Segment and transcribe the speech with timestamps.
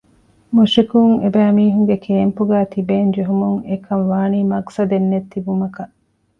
[0.55, 5.93] މުޝްރިކުން އެބައިމީހުންގެ ކޭމްޕުގައި ތިބޭން ޖެހުމުން އެކަންވާނީ މަޤްޞަދެއްނެތް ތިބުމަކަށް